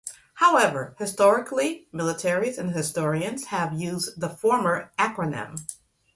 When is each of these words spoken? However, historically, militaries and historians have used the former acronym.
However, 0.33 0.95
historically, 0.97 1.87
militaries 1.93 2.57
and 2.57 2.71
historians 2.71 3.45
have 3.45 3.73
used 3.79 4.19
the 4.19 4.29
former 4.31 4.91
acronym. 4.97 5.61